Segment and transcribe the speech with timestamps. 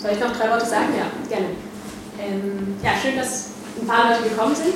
[0.00, 0.94] Soll ich noch drei Worte sagen?
[0.96, 1.52] Ja, gerne.
[2.18, 4.72] Ähm, ja, schön, dass ein paar Leute gekommen sind,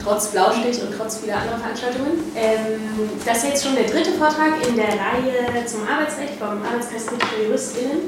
[0.00, 2.30] trotz Blaustich und trotz vieler anderer Veranstaltungen.
[2.36, 7.24] Ähm, das ist jetzt schon der dritte Vortrag in der Reihe zum Arbeitsrecht vom Arbeitskreisgericht
[7.24, 7.98] für JuristInnen.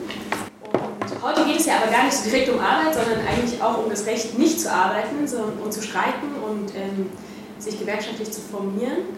[0.71, 3.83] Und heute geht es ja aber gar nicht so direkt um Arbeit, sondern eigentlich auch
[3.83, 7.11] um das Recht, nicht zu arbeiten, sondern um zu streiken und ähm,
[7.59, 9.11] sich gewerkschaftlich zu formieren.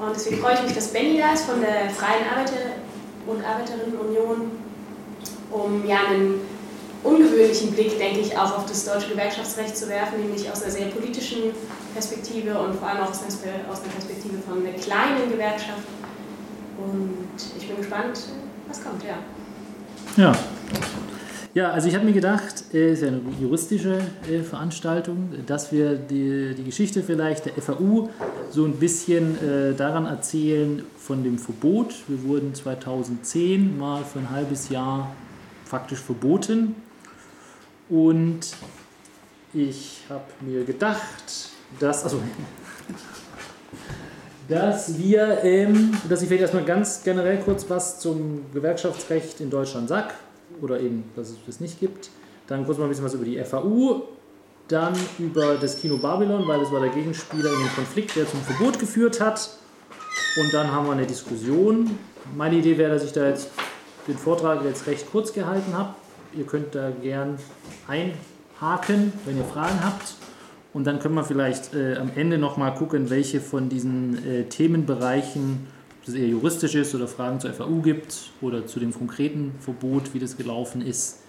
[0.00, 2.74] Und deswegen freue ich mich, dass Benny da ist von der Freien Arbeiter-
[3.28, 4.50] und Arbeiterinnenunion,
[5.52, 6.51] um ja einen
[7.02, 10.86] ungewöhnlichen Blick, denke ich, auch auf das deutsche Gewerkschaftsrecht zu werfen, nämlich aus einer sehr
[10.86, 11.52] politischen
[11.94, 15.82] Perspektive und vor allem auch aus einer Perspektive von einer kleinen Gewerkschaft.
[16.78, 17.26] Und
[17.58, 18.20] ich bin gespannt,
[18.68, 19.18] was kommt, ja.
[20.16, 20.32] Ja.
[21.54, 25.70] Ja, also ich habe mir gedacht, es äh, ist ja eine juristische äh, Veranstaltung, dass
[25.70, 28.08] wir die, die Geschichte vielleicht der FAU
[28.50, 31.94] so ein bisschen äh, daran erzählen von dem Verbot.
[32.08, 35.12] Wir wurden 2010 mal für ein halbes Jahr
[35.66, 36.74] faktisch verboten
[37.92, 38.40] und
[39.52, 42.22] ich habe mir gedacht, dass, also,
[44.48, 49.90] dass wir, ähm, dass ich vielleicht erstmal ganz generell kurz was zum Gewerkschaftsrecht in Deutschland
[49.90, 50.14] sage,
[50.62, 52.08] oder eben, dass es das nicht gibt.
[52.46, 54.04] Dann kurz mal ein bisschen was über die FAU,
[54.68, 58.40] dann über das Kino Babylon, weil es war der Gegenspieler in dem Konflikt, der zum
[58.40, 59.50] Verbot geführt hat.
[60.40, 61.98] Und dann haben wir eine Diskussion.
[62.34, 63.50] Meine Idee wäre, dass ich da jetzt
[64.08, 65.94] den Vortrag jetzt recht kurz gehalten habe.
[66.34, 67.38] Ihr könnt da gern
[67.86, 70.14] einhaken, wenn ihr Fragen habt.
[70.72, 75.66] Und dann können wir vielleicht äh, am Ende nochmal gucken, welche von diesen äh, Themenbereichen,
[75.98, 80.14] ob das eher juristisch ist oder Fragen zur FAU gibt oder zu dem konkreten Verbot,
[80.14, 81.20] wie das gelaufen ist,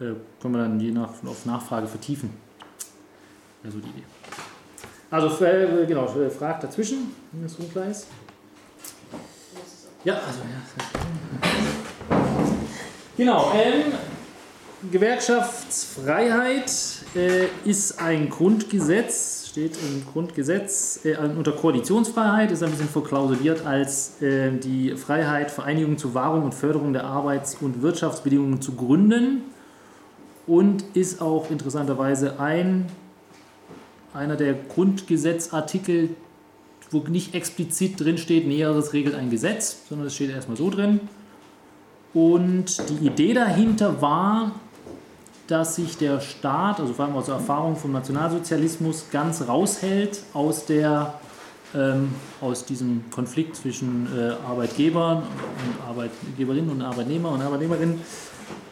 [0.00, 2.30] äh, können wir dann je nach auf Nachfrage vertiefen.
[3.62, 4.04] Wäre so die Idee.
[5.10, 8.06] Also äh, genau, äh, fragt dazwischen, wenn das unklar ist.
[10.04, 10.88] Ja, also ja.
[13.18, 13.52] Genau.
[13.52, 13.92] Ähm,
[14.92, 16.70] Gewerkschaftsfreiheit
[17.16, 24.22] äh, ist ein Grundgesetz, steht im Grundgesetz äh, unter Koalitionsfreiheit, ist ein bisschen verklausuliert als
[24.22, 29.42] äh, die Freiheit, Vereinigungen zur Wahrung und Förderung der Arbeits- und Wirtschaftsbedingungen zu gründen
[30.46, 32.86] und ist auch interessanterweise ein,
[34.14, 36.10] einer der Grundgesetzartikel,
[36.92, 41.00] wo nicht explizit drin steht, Näheres regelt ein Gesetz, sondern es steht erstmal so drin.
[42.14, 44.52] Und die Idee dahinter war,
[45.48, 50.66] dass sich der Staat, also vor allem aus der Erfahrung vom Nationalsozialismus, ganz raushält aus,
[50.66, 51.14] der,
[51.74, 58.00] ähm, aus diesem Konflikt zwischen äh, Arbeitgebern und Arbeitgeberinnen und Arbeitnehmer und Arbeitnehmerinnen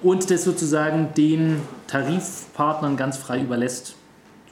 [0.03, 3.97] und das sozusagen den Tarifpartnern ganz frei überlässt.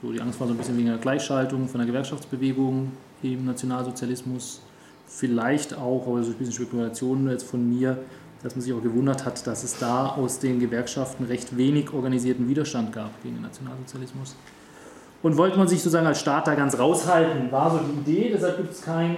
[0.01, 2.93] So, die Angst war so ein bisschen wegen der Gleichschaltung von der Gewerkschaftsbewegung
[3.23, 4.63] im Nationalsozialismus,
[5.07, 7.99] vielleicht auch, aber so ein bisschen Spekulationen jetzt von mir,
[8.45, 12.47] dass man sich auch gewundert hat, dass es da aus den Gewerkschaften recht wenig organisierten
[12.47, 14.37] Widerstand gab gegen den Nationalsozialismus.
[15.23, 18.31] Und wollte man sich sozusagen als Staat da ganz raushalten, war so die Idee.
[18.35, 19.17] Deshalb gibt es kein,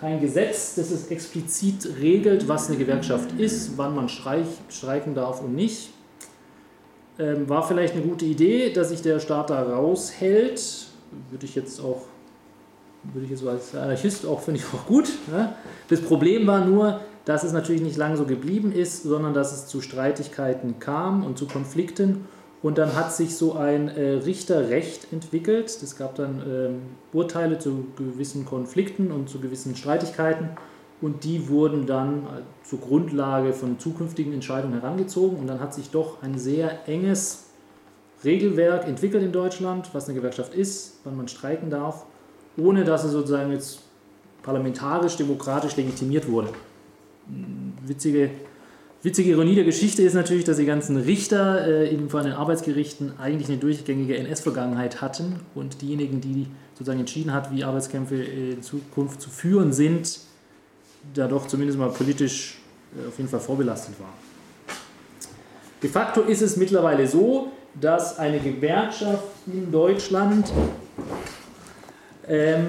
[0.00, 5.40] kein Gesetz, das es explizit regelt, was eine Gewerkschaft ist, wann man streich, streiken darf
[5.40, 5.90] und nicht.
[7.18, 10.86] Ähm, war vielleicht eine gute Idee, dass sich der Staat da raushält.
[11.30, 12.02] Würde ich jetzt auch,
[13.12, 15.08] würde ich jetzt als Anarchist auch, finde ich auch gut.
[15.32, 15.56] Ja?
[15.88, 19.66] Das Problem war nur, dass es natürlich nicht lange so geblieben ist, sondern dass es
[19.66, 22.26] zu Streitigkeiten kam und zu Konflikten.
[22.62, 25.66] Und dann hat sich so ein äh, Richterrecht entwickelt.
[25.66, 30.50] Es gab dann ähm, Urteile zu gewissen Konflikten und zu gewissen Streitigkeiten.
[31.00, 35.38] Und die wurden dann äh, zur Grundlage von zukünftigen Entscheidungen herangezogen.
[35.38, 37.44] Und dann hat sich doch ein sehr enges
[38.22, 42.06] Regelwerk entwickelt in Deutschland, was eine Gewerkschaft ist, wann man streiken darf,
[42.56, 43.80] ohne dass es sozusagen jetzt
[44.42, 46.48] parlamentarisch, demokratisch legitimiert wurde
[47.86, 48.30] witzige,
[49.02, 53.18] witzige Ironie der Geschichte ist natürlich, dass die ganzen Richter äh, eben vor den Arbeitsgerichten
[53.18, 59.20] eigentlich eine durchgängige NS-Vergangenheit hatten und diejenigen, die sozusagen entschieden hat, wie Arbeitskämpfe in Zukunft
[59.20, 60.20] zu führen sind,
[61.14, 62.58] da doch zumindest mal politisch
[62.96, 64.24] äh, auf jeden Fall vorbelastet waren.
[65.82, 70.50] De facto ist es mittlerweile so, dass eine Gewerkschaft in Deutschland
[72.26, 72.68] ähm,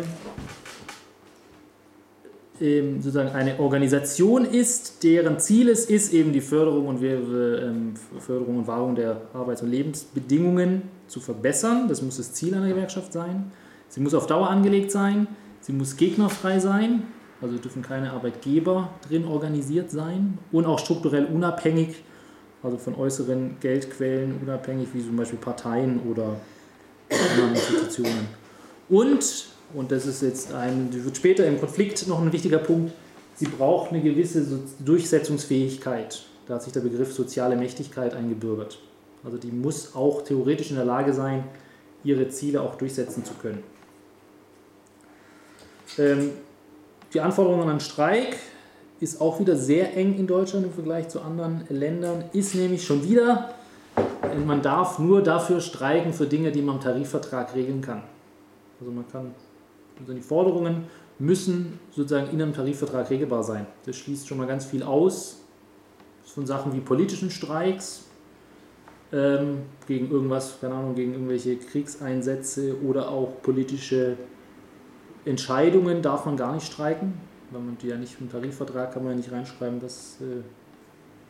[2.62, 8.60] ähm, sozusagen eine Organisation ist, deren Ziel es ist, eben die Förderung und, ähm, Förderung
[8.60, 11.88] und Wahrung der Arbeits- und Lebensbedingungen zu verbessern.
[11.88, 13.52] Das muss das Ziel einer Gewerkschaft sein.
[13.90, 15.28] Sie muss auf Dauer angelegt sein.
[15.60, 17.04] Sie muss gegnerfrei sein.
[17.42, 22.04] Also dürfen keine Arbeitgeber drin organisiert sein und auch strukturell unabhängig,
[22.64, 26.38] also von äußeren Geldquellen unabhängig, wie zum Beispiel Parteien oder
[27.10, 28.28] andere Institutionen.
[28.88, 32.94] Und und das ist jetzt ein, wird später im Konflikt noch ein wichtiger Punkt,
[33.36, 34.46] sie braucht eine gewisse
[34.80, 36.24] Durchsetzungsfähigkeit.
[36.48, 38.80] Da hat sich der Begriff soziale Mächtigkeit eingebürgert.
[39.24, 41.44] Also die muss auch theoretisch in der Lage sein,
[42.04, 43.64] ihre Ziele auch durchsetzen zu können.
[45.98, 46.32] Ähm,
[47.14, 48.38] die Anforderungen an Streik
[49.00, 53.08] ist auch wieder sehr eng in Deutschland im Vergleich zu anderen Ländern, ist nämlich schon
[53.08, 53.54] wieder,
[54.46, 58.04] man darf nur dafür streiken für Dinge, die man im Tarifvertrag regeln kann.
[58.80, 59.32] Also man kann,
[60.00, 60.86] also die Forderungen
[61.20, 63.66] müssen sozusagen in einem Tarifvertrag regelbar sein.
[63.86, 65.42] Das schließt schon mal ganz viel aus
[66.26, 68.06] von Sachen wie politischen Streiks
[69.14, 74.18] ähm, gegen irgendwas, keine Ahnung, gegen irgendwelche Kriegseinsätze oder auch politische
[75.24, 77.14] Entscheidungen darf man gar nicht streiken,
[77.52, 80.44] weil man die ja nicht im Tarifvertrag kann man ja nicht reinschreiben, dass äh,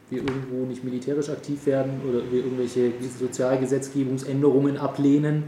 [0.10, 5.44] wir irgendwo nicht militärisch aktiv werden oder wir irgendwelche Sozialgesetzgebungsänderungen ablehnen.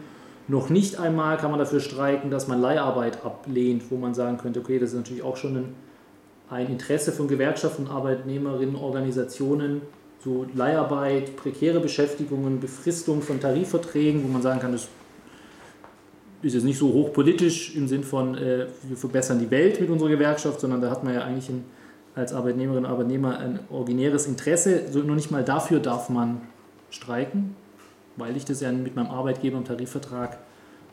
[0.47, 4.61] Noch nicht einmal kann man dafür streiken, dass man Leiharbeit ablehnt, wo man sagen könnte,
[4.61, 5.75] okay, das ist natürlich auch schon ein,
[6.49, 9.81] ein Interesse von Gewerkschaften, Arbeitnehmerinnen, Organisationen,
[10.23, 14.87] so Leiharbeit, prekäre Beschäftigungen, Befristung von Tarifverträgen, wo man sagen kann, das
[16.41, 20.09] ist jetzt nicht so hochpolitisch im Sinn von, äh, wir verbessern die Welt mit unserer
[20.09, 21.65] Gewerkschaft, sondern da hat man ja eigentlich ein,
[22.15, 24.83] als Arbeitnehmerin und Arbeitnehmer ein originäres Interesse.
[24.91, 26.41] So, nur nicht mal dafür darf man
[26.89, 27.55] streiken,
[28.17, 30.37] weil ich das ja mit meinem Arbeitgeber im Tarifvertrag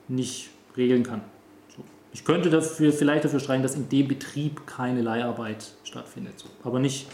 [0.09, 1.23] nicht regeln kann.
[1.77, 1.83] So.
[2.13, 6.47] Ich könnte dafür, vielleicht dafür streiken, dass in dem Betrieb keine Leiharbeit stattfindet, so.
[6.63, 7.07] aber nicht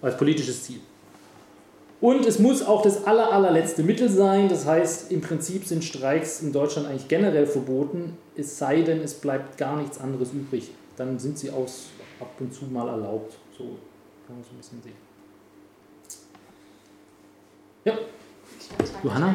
[0.00, 0.80] als politisches Ziel.
[2.00, 4.48] Und es muss auch das aller, allerletzte Mittel sein.
[4.48, 9.14] Das heißt, im Prinzip sind Streiks in Deutschland eigentlich generell verboten, es sei denn, es
[9.14, 10.72] bleibt gar nichts anderes übrig.
[10.96, 13.38] Dann sind sie aus ab und zu mal erlaubt.
[13.56, 13.78] So
[14.26, 14.96] kann man so ein bisschen sehen.
[17.84, 17.98] Ja.
[19.02, 19.34] Johanna?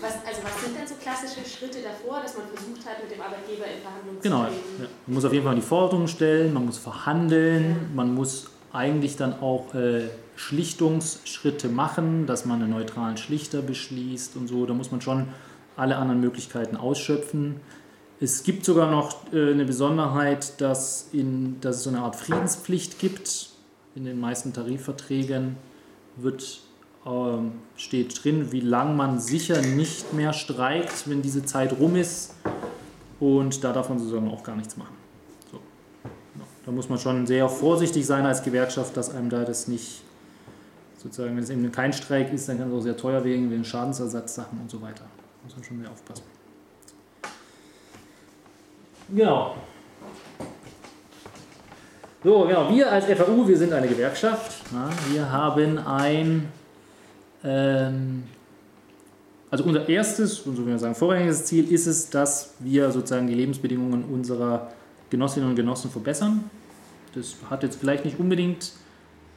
[0.00, 3.20] Was, also was sind denn so klassische Schritte davor, dass man versucht hat, mit dem
[3.20, 4.62] Arbeitgeber in Verhandlungen genau, zu treten?
[4.76, 4.88] Genau.
[4.88, 4.94] Ja.
[5.06, 7.76] Man muss auf jeden Fall die Forderungen stellen, man muss verhandeln, ja.
[7.94, 14.48] man muss eigentlich dann auch äh, Schlichtungsschritte machen, dass man einen neutralen Schlichter beschließt und
[14.48, 14.64] so.
[14.64, 15.28] Da muss man schon
[15.76, 17.60] alle anderen Möglichkeiten ausschöpfen.
[18.20, 22.98] Es gibt sogar noch äh, eine Besonderheit, dass, in, dass es so eine Art Friedenspflicht
[22.98, 23.50] gibt.
[23.94, 25.56] In den meisten Tarifverträgen
[26.16, 26.60] wird,
[27.76, 32.34] steht drin, wie lange man sicher nicht mehr streikt, wenn diese Zeit rum ist.
[33.18, 34.94] Und da darf man sozusagen auch gar nichts machen.
[35.50, 35.60] So.
[36.64, 40.02] Da muss man schon sehr vorsichtig sein als Gewerkschaft, dass einem da das nicht
[41.02, 43.64] sozusagen, wenn es eben kein Streik ist, dann kann es auch sehr teuer werden, wegen
[43.64, 45.04] Schadensersatzsachen und so weiter.
[45.04, 46.24] Da muss man schon sehr aufpassen.
[49.08, 49.56] Genau.
[52.22, 54.62] So, genau, wir als FAU, wir sind eine Gewerkschaft.
[55.10, 56.52] Wir haben ein,
[57.44, 58.24] ähm,
[59.50, 63.26] also unser erstes, und so wie wir sagen, vorrangiges Ziel ist es, dass wir sozusagen
[63.26, 64.70] die Lebensbedingungen unserer
[65.10, 66.48] Genossinnen und Genossen verbessern.
[67.14, 68.72] Das hat jetzt vielleicht nicht unbedingt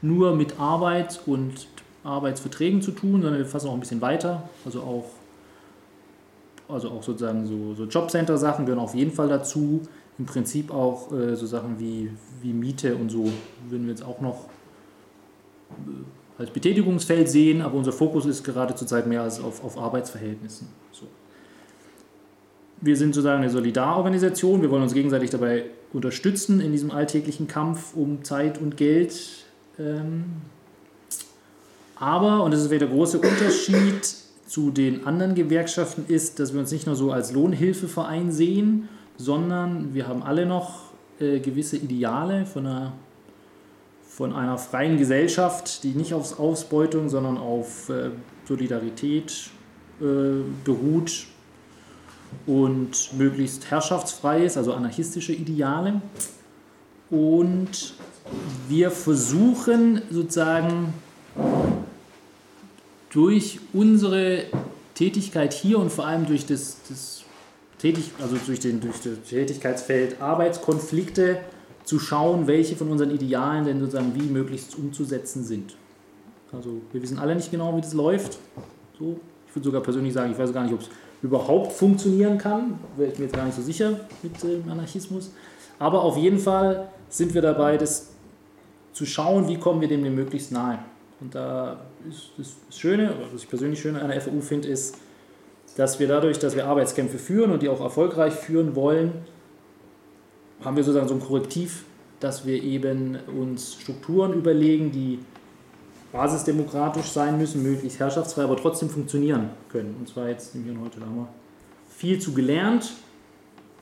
[0.03, 1.67] nur mit Arbeit und
[2.03, 4.47] Arbeitsverträgen zu tun, sondern wir fassen auch ein bisschen weiter.
[4.65, 5.05] Also auch,
[6.67, 9.81] also auch sozusagen so, so Jobcenter-Sachen gehören auf jeden Fall dazu.
[10.19, 12.11] Im Prinzip auch äh, so Sachen wie,
[12.43, 13.31] wie Miete und so
[13.67, 14.45] würden wir jetzt auch noch
[16.37, 20.67] als Betätigungsfeld sehen, aber unser Fokus ist gerade zurzeit mehr als auf, auf Arbeitsverhältnissen.
[20.91, 21.07] So.
[22.81, 24.61] Wir sind sozusagen eine Solidarorganisation.
[24.61, 29.43] Wir wollen uns gegenseitig dabei unterstützen in diesem alltäglichen Kampf um Zeit und Geld
[29.79, 30.25] ähm,
[31.95, 34.05] aber, und das ist wieder der große Unterschied
[34.45, 39.93] zu den anderen Gewerkschaften, ist, dass wir uns nicht nur so als Lohnhilfeverein sehen, sondern
[39.93, 42.93] wir haben alle noch äh, gewisse Ideale von einer,
[44.15, 48.11] von einer freien Gesellschaft, die nicht auf Ausbeutung, sondern auf äh,
[48.47, 49.49] Solidarität
[49.99, 50.05] äh,
[50.63, 51.25] beruht
[52.45, 56.01] und möglichst herrschaftsfrei ist, also anarchistische Ideale.
[57.09, 57.95] Und
[58.67, 60.93] wir versuchen sozusagen
[63.09, 64.45] durch unsere
[64.93, 67.23] Tätigkeit hier und vor allem durch das, das
[67.79, 71.39] Tätig, also durch, den, durch das Tätigkeitsfeld Arbeitskonflikte
[71.83, 75.75] zu schauen, welche von unseren Idealen denn sozusagen wie möglichst umzusetzen sind.
[76.51, 78.37] Also wir wissen alle nicht genau, wie das läuft.
[78.97, 80.89] So, ich würde sogar persönlich sagen, ich weiß gar nicht, ob es
[81.21, 82.79] überhaupt funktionieren kann.
[82.95, 85.31] Wäre ich mir jetzt gar nicht so sicher mit dem Anarchismus.
[85.79, 88.09] Aber auf jeden Fall sind wir dabei, das
[88.93, 90.79] zu schauen, wie kommen wir dem denn möglichst nahe.
[91.19, 94.97] Und da ist das Schöne, was ich persönlich schön an der FAU finde, ist,
[95.77, 99.11] dass wir dadurch, dass wir Arbeitskämpfe führen und die auch erfolgreich führen wollen,
[100.63, 101.85] haben wir sozusagen so ein Korrektiv,
[102.19, 105.19] dass wir eben uns Strukturen überlegen, die
[106.11, 109.95] basisdemokratisch sein müssen, möglichst herrschaftsfrei, aber trotzdem funktionieren können.
[109.99, 111.27] Und zwar jetzt im Hier und Heute, da haben wir
[111.89, 112.93] viel zu gelernt,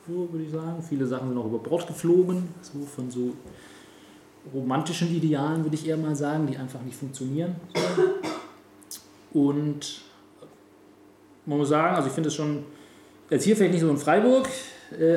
[0.08, 0.82] so würde ich sagen.
[0.82, 3.34] Viele Sachen sind auch über Bord geflogen, so von so
[4.54, 7.56] romantischen Idealen, würde ich eher mal sagen, die einfach nicht funktionieren.
[9.34, 10.02] Und
[11.46, 12.64] man muss sagen, also ich finde es schon,
[13.30, 14.48] jetzt hier vielleicht nicht so in Freiburg,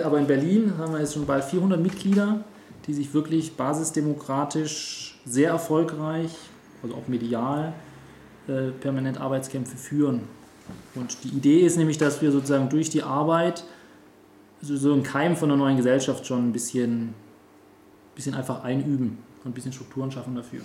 [0.04, 2.44] aber in Berlin haben wir jetzt schon bald 400 Mitglieder,
[2.86, 6.30] die sich wirklich basisdemokratisch sehr erfolgreich,
[6.82, 7.72] also auch medial,
[8.46, 10.22] äh, permanent Arbeitskämpfe führen.
[10.94, 13.64] Und die Idee ist nämlich, dass wir sozusagen durch die Arbeit
[14.60, 17.14] so, einen Keim von einer neuen Gesellschaft schon ein bisschen,
[18.14, 20.60] bisschen einfach einüben und ein bisschen Strukturen schaffen dafür.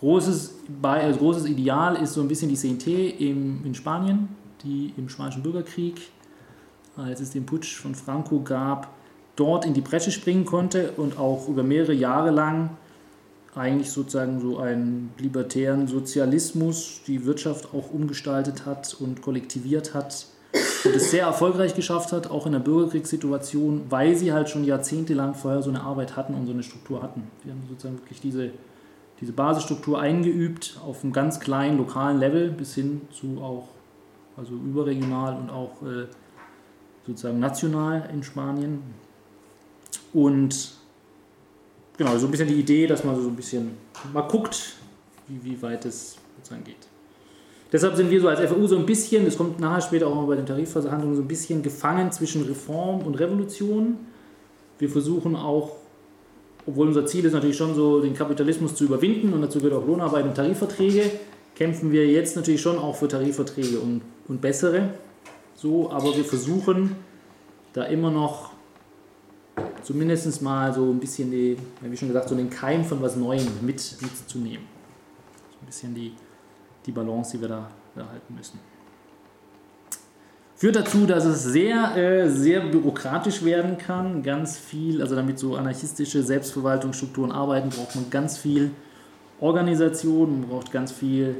[0.00, 2.86] Großes, also großes Ideal ist so ein bisschen die CNT
[3.20, 4.28] in Spanien,
[4.62, 6.00] die im Spanischen Bürgerkrieg,
[6.96, 8.88] als es den Putsch von Franco gab,
[9.36, 12.70] dort in die Bresche springen konnte und auch über mehrere Jahre lang
[13.54, 20.26] eigentlich sozusagen so einen libertären Sozialismus die Wirtschaft auch umgestaltet hat und kollektiviert hat
[20.84, 25.34] und es sehr erfolgreich geschafft hat, auch in der Bürgerkriegssituation, weil sie halt schon jahrzehntelang
[25.34, 27.24] vorher so eine Arbeit hatten und so eine Struktur hatten.
[27.44, 28.50] Sie haben sozusagen wirklich diese,
[29.20, 33.68] diese Basisstruktur eingeübt auf einem ganz kleinen lokalen Level bis hin zu auch
[34.36, 36.06] also überregional und auch äh,
[37.06, 38.82] sozusagen national in Spanien.
[40.12, 40.72] Und
[41.96, 43.72] genau, so ein bisschen die Idee, dass man so ein bisschen
[44.12, 44.74] mal guckt,
[45.28, 46.88] wie, wie weit es sozusagen geht.
[47.72, 50.26] Deshalb sind wir so als FAU so ein bisschen, das kommt nachher später auch mal
[50.26, 53.96] bei den Tarifverhandlungen, so ein bisschen gefangen zwischen Reform und Revolution.
[54.78, 55.72] Wir versuchen auch,
[56.66, 59.86] obwohl unser Ziel ist natürlich schon so, den Kapitalismus zu überwinden und dazu gehört auch
[59.86, 61.10] Lohnarbeit und Tarifverträge,
[61.56, 64.90] kämpfen wir jetzt natürlich schon auch für Tarifverträge und, und bessere.
[65.56, 66.94] So, aber wir versuchen
[67.72, 68.52] da immer noch
[69.82, 73.46] zumindest mal so ein bisschen die, wie schon gesagt, so den Keim von was Neuem
[73.62, 74.66] mit, mitzunehmen.
[75.50, 76.12] So ein bisschen die,
[76.84, 78.60] die Balance, die wir da erhalten müssen.
[80.56, 84.22] Führt dazu, dass es sehr, äh, sehr bürokratisch werden kann.
[84.22, 88.70] Ganz viel, also damit so anarchistische Selbstverwaltungsstrukturen arbeiten, braucht man ganz viel
[89.38, 91.36] Organisation, man braucht ganz viel,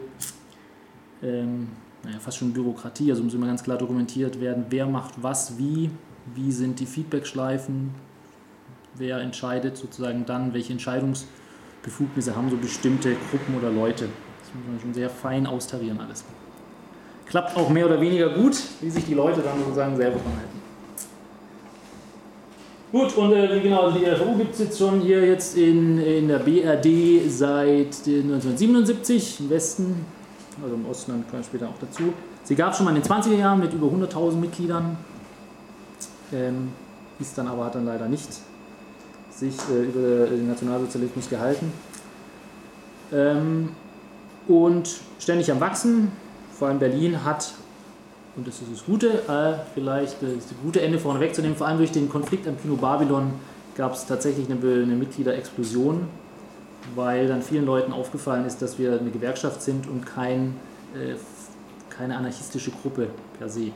[1.22, 1.68] ähm,
[2.06, 3.10] naja, fast schon Bürokratie.
[3.10, 5.90] Also muss immer ganz klar dokumentiert werden, wer macht was wie,
[6.34, 7.90] wie sind die Feedbackschleifen,
[8.94, 14.08] wer entscheidet sozusagen dann, welche Entscheidungsbefugnisse haben so bestimmte Gruppen oder Leute.
[14.38, 16.24] Das muss man schon sehr fein austarieren alles.
[17.26, 20.56] Klappt auch mehr oder weniger gut, wie sich die Leute dann sozusagen selber verhalten.
[22.92, 26.28] Gut, und äh, genau, also die RFU gibt es jetzt schon hier jetzt in, in
[26.28, 30.06] der BRD seit 1977 im Westen,
[30.62, 32.12] also im Osten dann kommen später auch dazu.
[32.44, 34.96] Sie gab es schon mal in den 20er Jahren mit über 100.000 Mitgliedern,
[36.32, 36.68] ähm,
[37.18, 38.28] ist dann aber hat dann leider nicht
[39.30, 41.72] sich äh, über den Nationalsozialismus gehalten.
[43.12, 43.70] Ähm,
[44.48, 46.12] und ständig am Wachsen,
[46.52, 47.52] vor allem Berlin hat,
[48.36, 51.92] und das ist das Gute, äh, vielleicht das gute Ende vorne wegzunehmen, vor allem durch
[51.92, 53.32] den Konflikt am Kino Babylon
[53.76, 56.06] gab es tatsächlich eine, eine Mitgliederexplosion,
[56.94, 60.56] weil dann vielen Leuten aufgefallen ist, dass wir eine Gewerkschaft sind und kein,
[60.94, 61.14] äh,
[61.90, 63.72] keine anarchistische Gruppe per se.